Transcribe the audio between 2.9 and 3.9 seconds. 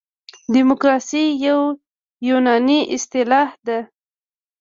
اصطلاح ده.